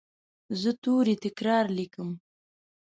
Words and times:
زه 0.61 0.69
توري 0.83 1.15
تکرار 1.23 1.65
لیکم. 1.77 2.09